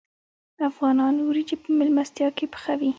[0.69, 2.89] افغانان وریجې په میلمستیا کې پخوي.